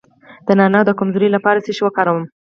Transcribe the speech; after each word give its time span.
د 0.45 0.47
نارینه 0.59 0.81
د 0.85 0.89
کمزوری 0.99 1.29
لپاره 1.35 1.63
څه 1.65 1.71
شی 1.77 1.81
وکاروم؟ 1.83 2.25